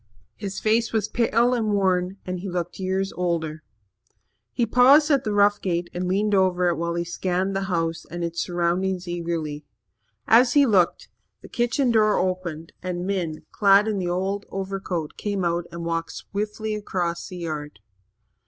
[0.35, 3.61] His face was pale and worn and he looked years older.
[4.51, 8.03] He paused at the rough gate and leaned over it while he scanned the house
[8.09, 9.63] and its surroundings eagerly.
[10.27, 11.09] As he looked,
[11.43, 16.13] the kitchen door opened and Min, clad in the old overcoat, came out and walked
[16.13, 17.79] swiftly across the yard.